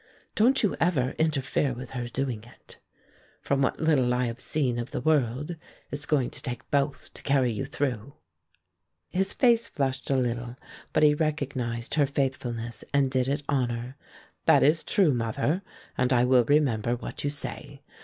Don't 0.33 0.63
you 0.63 0.75
ever 0.79 1.11
interfere 1.19 1.73
with 1.73 1.91
her 1.91 2.07
doing 2.07 2.43
it. 2.43 2.79
From 3.39 3.61
what 3.61 3.79
little 3.79 4.15
I 4.15 4.25
have 4.25 4.39
seen 4.39 4.79
of 4.79 4.89
the 4.89 4.99
world, 4.99 5.55
it's 5.91 6.07
going 6.07 6.31
to 6.31 6.41
take 6.41 6.67
both 6.71 7.13
to 7.13 7.21
carry 7.21 7.51
you 7.51 7.65
through." 7.65 8.15
His 9.11 9.31
face 9.31 9.67
flushed 9.67 10.09
a 10.09 10.17
little, 10.17 10.55
but 10.91 11.03
he 11.03 11.13
recognized 11.13 11.93
her 11.93 12.07
faithfulness 12.07 12.83
and 12.91 13.11
did 13.11 13.27
it 13.27 13.43
honor. 13.47 13.95
"That 14.45 14.63
is 14.63 14.83
true, 14.83 15.13
mother, 15.13 15.61
and 15.99 16.11
I 16.11 16.23
will 16.23 16.45
remember 16.45 16.95
what 16.95 17.23
you 17.23 17.29
say. 17.29 17.83